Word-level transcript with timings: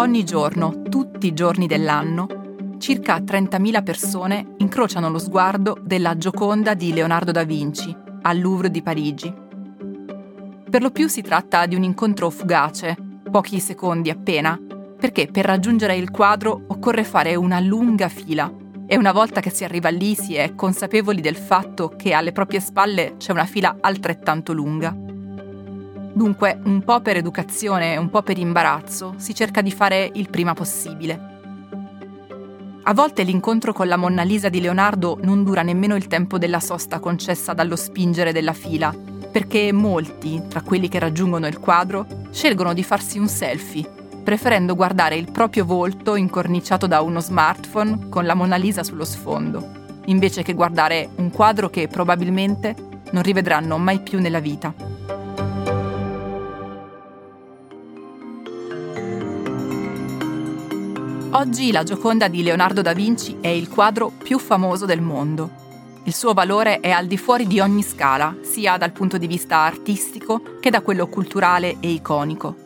Ogni 0.00 0.22
giorno, 0.22 0.82
tutti 0.82 1.26
i 1.26 1.34
giorni 1.34 1.66
dell'anno, 1.66 2.28
circa 2.78 3.18
30.000 3.18 3.82
persone 3.82 4.54
incrociano 4.58 5.10
lo 5.10 5.18
sguardo 5.18 5.76
della 5.82 6.16
Gioconda 6.16 6.74
di 6.74 6.92
Leonardo 6.92 7.32
da 7.32 7.42
Vinci 7.42 7.92
al 8.22 8.38
Louvre 8.38 8.70
di 8.70 8.80
Parigi. 8.80 9.34
Per 10.70 10.82
lo 10.82 10.92
più 10.92 11.08
si 11.08 11.20
tratta 11.20 11.66
di 11.66 11.74
un 11.74 11.82
incontro 11.82 12.30
fugace, 12.30 12.96
pochi 13.28 13.58
secondi 13.58 14.08
appena, 14.08 14.56
perché 14.96 15.26
per 15.26 15.44
raggiungere 15.44 15.96
il 15.96 16.12
quadro 16.12 16.62
occorre 16.68 17.02
fare 17.02 17.34
una 17.34 17.58
lunga 17.58 18.08
fila 18.08 18.48
e 18.86 18.96
una 18.96 19.10
volta 19.10 19.40
che 19.40 19.50
si 19.50 19.64
arriva 19.64 19.88
lì 19.88 20.14
si 20.14 20.36
è 20.36 20.54
consapevoli 20.54 21.20
del 21.20 21.36
fatto 21.36 21.88
che 21.88 22.12
alle 22.12 22.30
proprie 22.30 22.60
spalle 22.60 23.16
c'è 23.16 23.32
una 23.32 23.46
fila 23.46 23.78
altrettanto 23.80 24.52
lunga. 24.52 25.07
Dunque, 26.18 26.58
un 26.64 26.82
po' 26.82 27.00
per 27.00 27.16
educazione 27.16 27.92
e 27.92 27.96
un 27.96 28.10
po' 28.10 28.22
per 28.22 28.38
imbarazzo, 28.38 29.14
si 29.18 29.36
cerca 29.36 29.62
di 29.62 29.70
fare 29.70 30.10
il 30.14 30.28
prima 30.28 30.52
possibile. 30.52 31.36
A 32.82 32.92
volte 32.92 33.22
l'incontro 33.22 33.72
con 33.72 33.86
la 33.86 33.96
Monna 33.96 34.24
Lisa 34.24 34.48
di 34.48 34.60
Leonardo 34.60 35.20
non 35.22 35.44
dura 35.44 35.62
nemmeno 35.62 35.94
il 35.94 36.08
tempo 36.08 36.36
della 36.36 36.58
sosta 36.58 36.98
concessa 36.98 37.52
dallo 37.52 37.76
spingere 37.76 38.32
della 38.32 38.52
fila, 38.52 38.92
perché 39.30 39.70
molti, 39.70 40.42
tra 40.48 40.62
quelli 40.62 40.88
che 40.88 40.98
raggiungono 40.98 41.46
il 41.46 41.60
quadro, 41.60 42.04
scelgono 42.32 42.74
di 42.74 42.82
farsi 42.82 43.20
un 43.20 43.28
selfie 43.28 43.88
preferendo 44.24 44.74
guardare 44.74 45.14
il 45.14 45.30
proprio 45.30 45.64
volto 45.64 46.16
incorniciato 46.16 46.88
da 46.88 47.00
uno 47.00 47.20
smartphone 47.20 48.08
con 48.08 48.26
la 48.26 48.34
Mona 48.34 48.56
Lisa 48.56 48.82
sullo 48.82 49.04
sfondo, 49.04 50.00
invece 50.06 50.42
che 50.42 50.52
guardare 50.52 51.10
un 51.14 51.30
quadro 51.30 51.70
che 51.70 51.86
probabilmente 51.86 52.74
non 53.12 53.22
rivedranno 53.22 53.78
mai 53.78 54.00
più 54.00 54.18
nella 54.18 54.40
vita. 54.40 54.87
Oggi 61.38 61.70
la 61.70 61.84
Gioconda 61.84 62.26
di 62.26 62.42
Leonardo 62.42 62.82
da 62.82 62.92
Vinci 62.92 63.36
è 63.40 63.46
il 63.46 63.68
quadro 63.68 64.10
più 64.10 64.40
famoso 64.40 64.86
del 64.86 65.00
mondo. 65.00 65.48
Il 66.02 66.12
suo 66.12 66.32
valore 66.32 66.80
è 66.80 66.90
al 66.90 67.06
di 67.06 67.16
fuori 67.16 67.46
di 67.46 67.60
ogni 67.60 67.84
scala, 67.84 68.38
sia 68.42 68.76
dal 68.76 68.90
punto 68.90 69.18
di 69.18 69.28
vista 69.28 69.58
artistico 69.58 70.58
che 70.58 70.68
da 70.68 70.80
quello 70.80 71.06
culturale 71.06 71.76
e 71.78 71.90
iconico. 71.90 72.56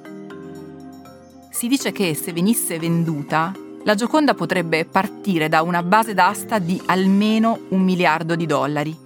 Si 1.50 1.69
dice 1.69 1.93
che 1.93 2.15
se 2.15 2.33
venisse 2.33 2.78
venduta, 2.78 3.53
la 3.84 3.95
Gioconda 3.95 4.33
potrebbe 4.33 4.87
partire 4.87 5.50
da 5.50 5.61
una 5.61 5.83
base 5.83 6.15
d'asta 6.15 6.59
di 6.59 6.81
almeno 6.87 7.67
un 7.69 7.83
miliardo 7.83 8.34
di 8.34 8.47
dollari. 8.47 8.98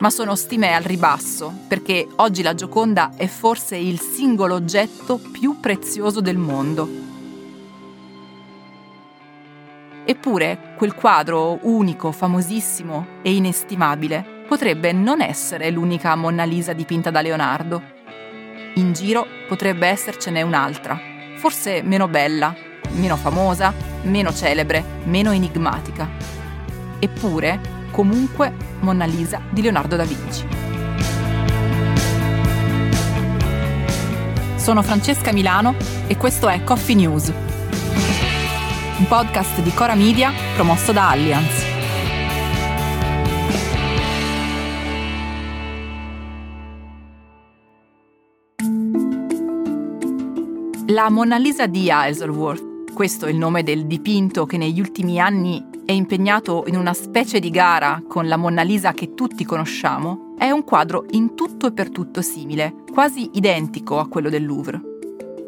Ma 0.00 0.10
sono 0.10 0.34
stime 0.34 0.74
al 0.74 0.82
ribasso, 0.82 1.50
perché 1.66 2.06
oggi 2.16 2.42
la 2.42 2.54
Gioconda 2.54 3.12
è 3.16 3.26
forse 3.26 3.74
il 3.74 3.98
singolo 3.98 4.54
oggetto 4.54 5.16
più 5.16 5.60
prezioso 5.60 6.20
del 6.20 6.36
mondo. 6.36 7.11
Eppure 10.12 10.74
quel 10.76 10.94
quadro 10.94 11.58
unico, 11.62 12.12
famosissimo 12.12 13.20
e 13.22 13.34
inestimabile 13.34 14.42
potrebbe 14.46 14.92
non 14.92 15.22
essere 15.22 15.70
l'unica 15.70 16.14
Monna 16.16 16.44
Lisa 16.44 16.74
dipinta 16.74 17.10
da 17.10 17.22
Leonardo. 17.22 17.82
In 18.74 18.92
giro 18.92 19.26
potrebbe 19.48 19.86
essercene 19.86 20.42
un'altra 20.42 21.00
forse 21.36 21.80
meno 21.82 22.08
bella, 22.08 22.54
meno 22.90 23.16
famosa, 23.16 23.72
meno 24.02 24.34
celebre, 24.34 24.84
meno 25.04 25.32
enigmatica. 25.32 26.06
Eppure, 26.98 27.58
comunque, 27.90 28.52
Monna 28.80 29.06
Lisa 29.06 29.40
di 29.48 29.62
Leonardo 29.62 29.96
da 29.96 30.04
Vinci. 30.04 30.46
Sono 34.56 34.82
Francesca 34.82 35.32
Milano 35.32 35.74
e 36.06 36.18
questo 36.18 36.50
è 36.50 36.62
Coffee 36.64 36.96
News, 36.96 37.32
un 39.02 39.08
podcast 39.08 39.60
di 39.62 39.72
Cora 39.72 39.96
Media 39.96 40.30
promosso 40.54 40.92
da 40.92 41.10
Allianz. 41.10 41.64
La 50.86 51.10
Mona 51.10 51.36
Lisa 51.36 51.66
di 51.66 51.88
Isleworth, 51.90 52.92
questo 52.94 53.26
è 53.26 53.30
il 53.30 53.38
nome 53.38 53.64
del 53.64 53.86
dipinto 53.86 54.46
che 54.46 54.56
negli 54.56 54.78
ultimi 54.78 55.18
anni 55.18 55.64
è 55.84 55.90
impegnato 55.90 56.64
in 56.68 56.76
una 56.76 56.92
specie 56.92 57.40
di 57.40 57.50
gara 57.50 58.00
con 58.06 58.28
la 58.28 58.36
Mona 58.36 58.62
Lisa 58.62 58.92
che 58.92 59.14
tutti 59.14 59.44
conosciamo, 59.44 60.34
è 60.38 60.50
un 60.50 60.62
quadro 60.62 61.06
in 61.10 61.34
tutto 61.34 61.66
e 61.66 61.72
per 61.72 61.90
tutto 61.90 62.22
simile, 62.22 62.84
quasi 62.92 63.30
identico 63.32 63.98
a 63.98 64.06
quello 64.06 64.28
del 64.28 64.46
Louvre. 64.46 64.80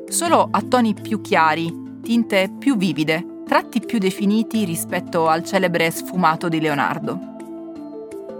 Solo 0.08 0.48
a 0.50 0.60
toni 0.62 0.94
più 0.94 1.20
chiari, 1.20 2.00
tinte 2.02 2.52
più 2.58 2.76
vivide, 2.76 3.28
tratti 3.46 3.80
più 3.80 3.98
definiti 3.98 4.64
rispetto 4.64 5.28
al 5.28 5.44
celebre 5.44 5.90
sfumato 5.90 6.48
di 6.48 6.60
Leonardo. 6.60 7.32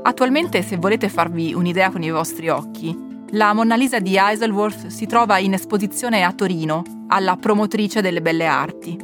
Attualmente, 0.03 0.63
se 0.63 0.77
volete 0.77 1.09
farvi 1.09 1.55
un'idea 1.55 1.91
con 1.91 2.03
i 2.03 2.11
vostri 2.11 2.49
occhi, 2.49 2.97
la 3.31 3.53
Monna 3.53 3.75
Lisa 3.75 3.99
di 3.99 4.17
Isleworth 4.19 4.87
si 4.89 5.07
trova 5.07 5.39
in 5.39 5.55
esposizione 5.55 6.23
a 6.23 6.33
Torino, 6.33 6.83
alla 7.09 7.37
promotrice 7.37 8.01
delle 8.01 8.23
belle 8.23 8.47
arti. 8.47 8.99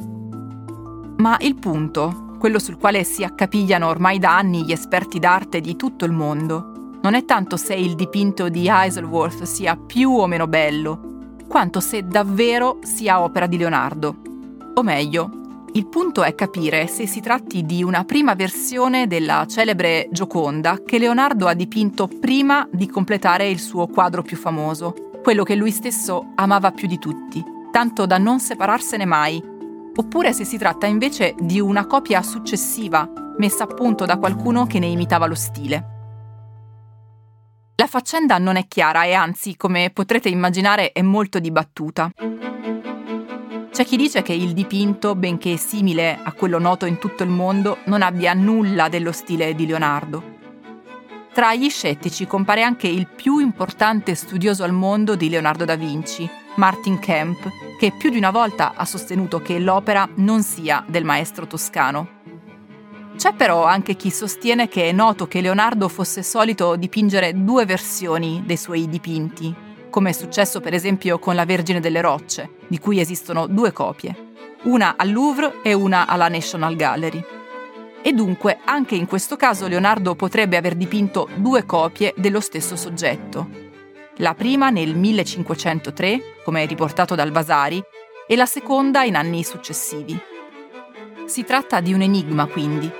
Ma 1.17 1.37
il 1.39 1.55
punto, 1.55 2.35
quello 2.39 2.59
sul 2.59 2.77
quale 2.77 3.03
si 3.03 3.23
accapigliano 3.23 3.87
ormai 3.87 4.19
da 4.19 4.37
anni 4.37 4.63
gli 4.63 4.71
esperti 4.71 5.19
d'arte 5.19 5.59
di 5.59 5.75
tutto 5.75 6.05
il 6.05 6.11
mondo, 6.11 6.97
non 7.01 7.13
è 7.15 7.25
tanto 7.25 7.57
se 7.57 7.73
il 7.73 7.95
dipinto 7.95 8.47
di 8.49 8.67
Isleworth 8.69 9.43
sia 9.43 9.75
più 9.75 10.11
o 10.11 10.27
meno 10.27 10.47
bello, 10.47 11.33
quanto 11.47 11.79
se 11.79 12.05
davvero 12.07 12.77
sia 12.83 13.21
opera 13.21 13.47
di 13.47 13.57
Leonardo. 13.57 14.15
O 14.75 14.83
meglio, 14.83 15.40
il 15.73 15.87
punto 15.87 16.23
è 16.23 16.35
capire 16.35 16.87
se 16.87 17.07
si 17.07 17.21
tratti 17.21 17.65
di 17.65 17.81
una 17.81 18.03
prima 18.03 18.35
versione 18.35 19.07
della 19.07 19.45
celebre 19.47 20.09
Gioconda 20.11 20.83
che 20.83 20.99
Leonardo 20.99 21.47
ha 21.47 21.53
dipinto 21.53 22.07
prima 22.07 22.67
di 22.69 22.89
completare 22.89 23.47
il 23.47 23.59
suo 23.59 23.87
quadro 23.87 24.21
più 24.21 24.35
famoso, 24.35 24.93
quello 25.23 25.43
che 25.43 25.55
lui 25.55 25.71
stesso 25.71 26.33
amava 26.35 26.71
più 26.71 26.89
di 26.89 26.99
tutti, 26.99 27.41
tanto 27.71 28.05
da 28.05 28.17
non 28.17 28.41
separarsene 28.41 29.05
mai, 29.05 29.41
oppure 29.95 30.33
se 30.33 30.43
si 30.43 30.57
tratta 30.57 30.87
invece 30.87 31.35
di 31.39 31.61
una 31.61 31.85
copia 31.85 32.21
successiva, 32.21 33.09
messa 33.37 33.63
a 33.63 33.67
punto 33.67 34.05
da 34.05 34.17
qualcuno 34.17 34.65
che 34.67 34.79
ne 34.79 34.87
imitava 34.87 35.25
lo 35.25 35.35
stile. 35.35 35.85
La 37.77 37.87
faccenda 37.87 38.37
non 38.37 38.57
è 38.57 38.67
chiara 38.67 39.05
e 39.05 39.13
anzi, 39.13 39.55
come 39.55 39.89
potrete 39.93 40.27
immaginare, 40.27 40.91
è 40.91 41.01
molto 41.01 41.39
dibattuta. 41.39 42.11
C'è 43.71 43.85
chi 43.85 43.95
dice 43.95 44.21
che 44.21 44.33
il 44.33 44.51
dipinto, 44.51 45.15
benché 45.15 45.55
simile 45.55 46.19
a 46.21 46.33
quello 46.33 46.59
noto 46.59 46.85
in 46.85 46.97
tutto 46.97 47.23
il 47.23 47.29
mondo, 47.29 47.77
non 47.85 48.01
abbia 48.01 48.33
nulla 48.33 48.89
dello 48.89 49.13
stile 49.13 49.55
di 49.55 49.65
Leonardo. 49.65 50.39
Tra 51.33 51.55
gli 51.55 51.69
scettici 51.69 52.27
compare 52.27 52.63
anche 52.63 52.89
il 52.89 53.07
più 53.07 53.37
importante 53.37 54.13
studioso 54.15 54.65
al 54.65 54.73
mondo 54.73 55.15
di 55.15 55.29
Leonardo 55.29 55.63
da 55.63 55.75
Vinci, 55.75 56.29
Martin 56.55 56.99
Kemp, 56.99 57.49
che 57.79 57.93
più 57.97 58.09
di 58.09 58.17
una 58.17 58.31
volta 58.31 58.73
ha 58.75 58.83
sostenuto 58.83 59.41
che 59.41 59.57
l'opera 59.57 60.05
non 60.15 60.43
sia 60.43 60.83
del 60.85 61.05
maestro 61.05 61.47
toscano. 61.47 62.19
C'è 63.15 63.33
però 63.33 63.63
anche 63.63 63.95
chi 63.95 64.09
sostiene 64.09 64.67
che 64.67 64.89
è 64.89 64.91
noto 64.91 65.27
che 65.27 65.39
Leonardo 65.39 65.87
fosse 65.87 66.23
solito 66.23 66.75
dipingere 66.75 67.41
due 67.41 67.65
versioni 67.65 68.43
dei 68.45 68.57
suoi 68.57 68.89
dipinti, 68.89 69.55
come 69.91 70.09
è 70.09 70.13
successo 70.13 70.59
per 70.59 70.73
esempio 70.73 71.19
con 71.19 71.35
la 71.35 71.45
Vergine 71.45 71.79
delle 71.79 72.01
Rocce, 72.01 72.49
di 72.67 72.79
cui 72.79 72.99
esistono 72.99 73.45
due 73.45 73.71
copie, 73.71 74.29
una 74.63 74.95
al 74.97 75.11
Louvre 75.11 75.59
e 75.61 75.73
una 75.73 76.07
alla 76.07 76.27
National 76.27 76.75
Gallery. 76.75 77.23
E 78.01 78.11
dunque 78.13 78.57
anche 78.65 78.95
in 78.95 79.05
questo 79.05 79.35
caso 79.35 79.67
Leonardo 79.67 80.15
potrebbe 80.15 80.57
aver 80.57 80.73
dipinto 80.73 81.29
due 81.35 81.65
copie 81.67 82.15
dello 82.17 82.39
stesso 82.39 82.75
soggetto. 82.75 83.47
La 84.17 84.33
prima 84.33 84.71
nel 84.71 84.95
1503, 84.95 86.39
come 86.43 86.65
riportato 86.65 87.13
dal 87.13 87.31
Vasari, 87.31 87.79
e 88.27 88.35
la 88.35 88.47
seconda 88.47 89.03
in 89.03 89.15
anni 89.15 89.43
successivi. 89.43 90.19
Si 91.25 91.43
tratta 91.43 91.81
di 91.81 91.93
un 91.93 92.01
enigma 92.01 92.45
quindi, 92.45 92.91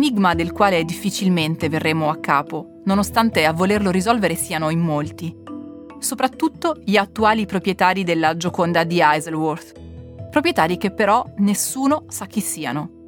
enigma 0.00 0.34
del 0.34 0.52
quale 0.52 0.82
difficilmente 0.86 1.68
verremo 1.68 2.08
a 2.08 2.16
capo, 2.16 2.80
nonostante 2.84 3.44
a 3.44 3.52
volerlo 3.52 3.90
risolvere 3.90 4.34
siano 4.34 4.70
in 4.70 4.78
molti. 4.78 5.36
Soprattutto 5.98 6.80
gli 6.82 6.96
attuali 6.96 7.44
proprietari 7.44 8.02
della 8.02 8.34
Gioconda 8.34 8.82
di 8.84 8.98
Isleworth. 9.02 9.78
Proprietari 10.30 10.78
che 10.78 10.90
però 10.90 11.22
nessuno 11.36 12.04
sa 12.08 12.24
chi 12.24 12.40
siano. 12.40 12.98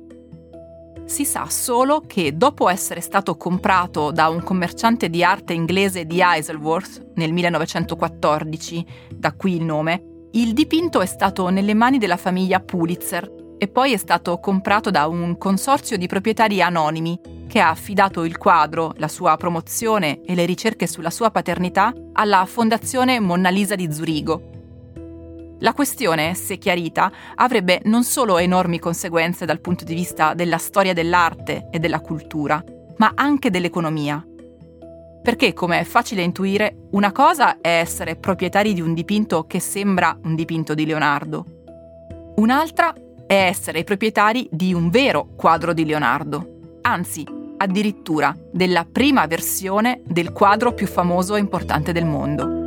Si 1.06 1.24
sa 1.24 1.46
solo 1.48 2.02
che 2.06 2.36
dopo 2.36 2.68
essere 2.68 3.00
stato 3.00 3.38
comprato 3.38 4.10
da 4.10 4.28
un 4.28 4.42
commerciante 4.42 5.08
di 5.08 5.24
arte 5.24 5.54
inglese 5.54 6.04
di 6.04 6.20
Isleworth 6.22 7.12
nel 7.14 7.32
1914, 7.32 8.86
da 9.14 9.32
qui 9.32 9.56
il 9.56 9.64
nome, 9.64 10.26
il 10.32 10.52
dipinto 10.52 11.00
è 11.00 11.06
stato 11.06 11.48
nelle 11.48 11.72
mani 11.72 11.96
della 11.96 12.18
famiglia 12.18 12.60
Pulitzer 12.60 13.40
e 13.62 13.68
poi 13.68 13.92
è 13.92 13.96
stato 13.96 14.40
comprato 14.40 14.90
da 14.90 15.06
un 15.06 15.38
consorzio 15.38 15.96
di 15.96 16.08
proprietari 16.08 16.60
anonimi 16.60 17.46
che 17.46 17.60
ha 17.60 17.68
affidato 17.68 18.24
il 18.24 18.36
quadro, 18.36 18.92
la 18.96 19.06
sua 19.06 19.36
promozione 19.36 20.20
e 20.24 20.34
le 20.34 20.44
ricerche 20.46 20.88
sulla 20.88 21.10
sua 21.10 21.30
paternità 21.30 21.92
alla 22.14 22.44
Fondazione 22.44 23.20
Monna 23.20 23.50
Lisa 23.50 23.76
di 23.76 23.92
Zurigo. 23.92 24.50
La 25.60 25.74
questione, 25.74 26.34
se 26.34 26.58
chiarita, 26.58 27.12
avrebbe 27.36 27.80
non 27.84 28.02
solo 28.02 28.38
enormi 28.38 28.80
conseguenze 28.80 29.44
dal 29.46 29.60
punto 29.60 29.84
di 29.84 29.94
vista 29.94 30.34
della 30.34 30.58
storia 30.58 30.92
dell'arte 30.92 31.68
e 31.70 31.78
della 31.78 32.00
cultura, 32.00 32.60
ma 32.96 33.12
anche 33.14 33.48
dell'economia. 33.48 34.26
Perché, 35.22 35.52
come 35.52 35.78
è 35.78 35.84
facile 35.84 36.22
intuire, 36.22 36.88
una 36.90 37.12
cosa 37.12 37.60
è 37.60 37.78
essere 37.78 38.16
proprietari 38.16 38.72
di 38.74 38.80
un 38.80 38.92
dipinto 38.92 39.46
che 39.46 39.60
sembra 39.60 40.18
un 40.24 40.34
dipinto 40.34 40.74
di 40.74 40.84
Leonardo. 40.84 41.44
Un'altra 42.34 42.92
è 43.32 43.46
essere 43.46 43.78
i 43.78 43.84
proprietari 43.84 44.46
di 44.50 44.74
un 44.74 44.90
vero 44.90 45.28
quadro 45.36 45.72
di 45.72 45.86
Leonardo. 45.86 46.80
Anzi, 46.82 47.24
addirittura 47.56 48.36
della 48.50 48.84
prima 48.84 49.26
versione 49.26 50.02
del 50.04 50.32
quadro 50.32 50.74
più 50.74 50.86
famoso 50.86 51.34
e 51.34 51.38
importante 51.38 51.92
del 51.92 52.04
mondo. 52.04 52.60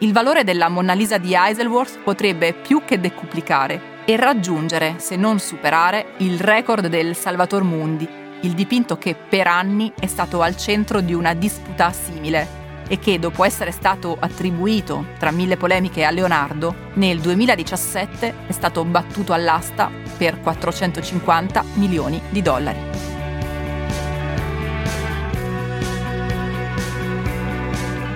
Il 0.00 0.12
valore 0.12 0.44
della 0.44 0.68
Monna 0.68 0.92
Lisa 0.92 1.16
di 1.16 1.34
Isleworth 1.34 2.00
potrebbe 2.00 2.52
più 2.52 2.82
che 2.84 3.00
decuplicare 3.00 4.04
e 4.04 4.16
raggiungere, 4.16 4.96
se 4.98 5.16
non 5.16 5.38
superare, 5.38 6.12
il 6.18 6.38
record 6.38 6.88
del 6.88 7.16
Salvator 7.16 7.62
Mundi, 7.62 8.06
il 8.42 8.52
dipinto 8.52 8.98
che 8.98 9.14
per 9.14 9.46
anni 9.46 9.90
è 9.98 10.06
stato 10.06 10.42
al 10.42 10.58
centro 10.58 11.00
di 11.00 11.14
una 11.14 11.32
disputa 11.32 11.90
simile 11.90 12.57
e 12.88 12.98
che, 12.98 13.18
dopo 13.18 13.44
essere 13.44 13.70
stato 13.70 14.16
attribuito 14.18 15.06
tra 15.18 15.30
mille 15.30 15.56
polemiche 15.56 16.04
a 16.04 16.10
Leonardo, 16.10 16.74
nel 16.94 17.20
2017 17.20 18.34
è 18.46 18.52
stato 18.52 18.84
battuto 18.84 19.32
all'asta 19.32 19.90
per 20.16 20.40
450 20.40 21.64
milioni 21.74 22.20
di 22.30 22.42
dollari. 22.42 22.78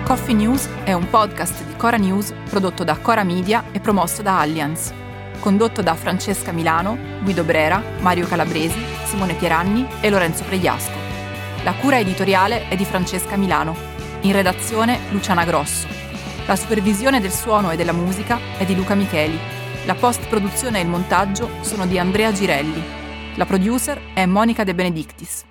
Coffee 0.03 0.35
News 0.35 0.67
è 0.83 0.91
un 0.91 1.09
podcast 1.09 1.63
di 1.63 1.75
Cora 1.77 1.95
News 1.95 2.33
prodotto 2.49 2.83
da 2.83 2.97
Cora 2.97 3.23
Media 3.23 3.63
e 3.71 3.79
promosso 3.79 4.21
da 4.21 4.39
Allianz. 4.39 4.91
Condotto 5.39 5.81
da 5.81 5.95
Francesca 5.95 6.51
Milano, 6.51 6.97
Guido 7.21 7.43
Brera, 7.43 7.81
Mario 7.99 8.27
Calabresi, 8.27 8.79
Simone 9.05 9.33
Pieranni 9.33 9.87
e 10.01 10.09
Lorenzo 10.09 10.43
Pregliasco. 10.43 10.91
La 11.63 11.73
cura 11.73 11.99
editoriale 11.99 12.67
è 12.67 12.75
di 12.75 12.83
Francesca 12.83 13.37
Milano. 13.37 13.92
In 14.23 14.31
redazione 14.31 14.99
Luciana 15.11 15.43
Grosso. 15.43 15.85
La 16.47 16.55
supervisione 16.55 17.19
del 17.19 17.31
suono 17.31 17.71
e 17.71 17.75
della 17.75 17.91
musica 17.91 18.39
è 18.57 18.63
di 18.63 18.73
Luca 18.73 18.95
Micheli. 18.95 19.37
La 19.85 19.95
post-produzione 19.95 20.79
e 20.79 20.83
il 20.83 20.87
montaggio 20.87 21.49
sono 21.59 21.85
di 21.85 21.99
Andrea 21.99 22.31
Girelli. 22.31 22.81
La 23.35 23.45
producer 23.45 23.99
è 24.13 24.25
Monica 24.25 24.63
De 24.63 24.73
Benedictis. 24.73 25.43